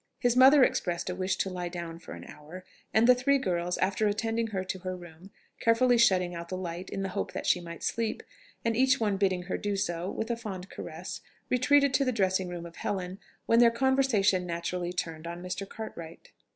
[0.17, 3.77] His mother expressed a wish to lie down for an hour; and the three girls,
[3.77, 7.45] after attending her to her room, carefully shutting out the light in the hope that
[7.45, 8.23] she might sleep,
[8.65, 12.47] and each one bidding her do so, with a fond caress, retreated to the dressing
[12.49, 15.69] room of Helen, when their conversation naturally turned on Mr.
[15.69, 16.31] Cartwright.